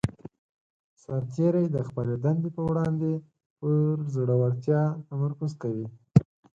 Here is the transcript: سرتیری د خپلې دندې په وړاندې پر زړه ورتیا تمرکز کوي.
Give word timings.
سرتیری 1.01 1.65
د 1.75 1.77
خپلې 1.87 2.15
دندې 2.23 2.49
په 2.57 2.61
وړاندې 2.69 3.11
پر 3.59 3.73
زړه 4.15 4.35
ورتیا 4.41 4.81
تمرکز 5.09 5.51
کوي. 5.61 5.87